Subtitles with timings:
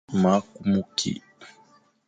[0.21, 1.11] Ma kumu ki.